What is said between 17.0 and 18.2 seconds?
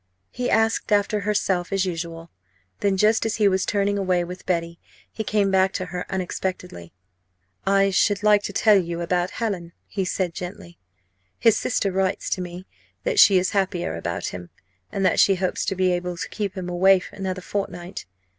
another fortnight.